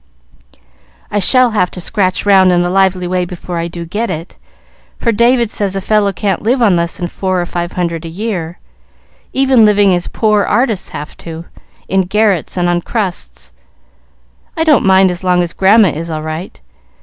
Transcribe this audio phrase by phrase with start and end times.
[1.11, 4.35] "I shall have to scratch round in a lively way before I do get it,
[4.97, 8.09] for David says a fellow can't live on less than four or five hundred a
[8.09, 8.57] year,
[9.31, 11.45] even living as poor artists have to,
[11.87, 13.53] in garrets and on crusts.
[14.57, 16.59] I don't mind as long as Grandma is all right.